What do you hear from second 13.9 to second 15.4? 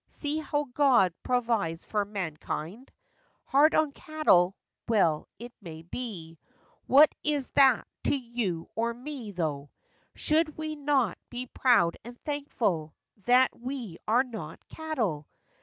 are not cattle